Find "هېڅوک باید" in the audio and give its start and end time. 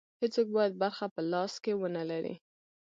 0.21-0.73